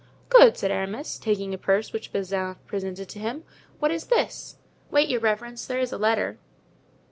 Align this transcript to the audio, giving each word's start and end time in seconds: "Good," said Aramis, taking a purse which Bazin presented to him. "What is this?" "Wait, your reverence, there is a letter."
"Good," 0.29 0.57
said 0.57 0.71
Aramis, 0.71 1.19
taking 1.19 1.53
a 1.53 1.59
purse 1.59 1.93
which 1.93 2.11
Bazin 2.11 2.55
presented 2.65 3.07
to 3.09 3.19
him. 3.19 3.43
"What 3.77 3.91
is 3.91 4.05
this?" 4.05 4.55
"Wait, 4.89 5.09
your 5.09 5.21
reverence, 5.21 5.67
there 5.67 5.77
is 5.79 5.91
a 5.91 5.97
letter." 5.99 6.39